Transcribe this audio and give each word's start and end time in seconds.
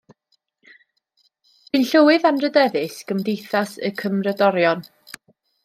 Bu'n 1.73 1.85
llywydd 1.89 2.25
Anrhydeddus 2.31 2.97
Gymdeithas 3.13 3.77
y 3.91 3.93
Cymrodorion. 4.01 4.85